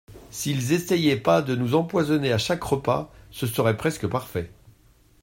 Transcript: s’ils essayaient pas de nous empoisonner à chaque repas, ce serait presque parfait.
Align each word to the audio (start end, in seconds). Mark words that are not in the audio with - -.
s’ils 0.31 0.73
essayaient 0.73 1.19
pas 1.21 1.43
de 1.43 1.55
nous 1.55 1.75
empoisonner 1.75 2.33
à 2.33 2.39
chaque 2.39 2.63
repas, 2.63 3.13
ce 3.29 3.45
serait 3.45 3.77
presque 3.77 4.07
parfait. 4.07 4.51